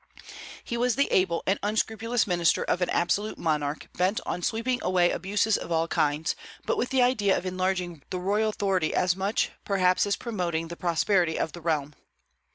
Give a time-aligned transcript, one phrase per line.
[0.63, 5.11] He was the able and unscrupulous minister of an absolute monarch, bent on sweeping away
[5.11, 6.35] abuses of all kinds,
[6.65, 10.75] but with the idea of enlarging the royal authority as much, perhaps, as promoting the
[10.75, 11.93] prosperity of the realm.